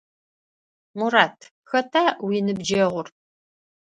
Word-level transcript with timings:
Мурат, 0.97 1.37
хэта 1.69 2.03
уиныбджэгъур? 2.25 3.07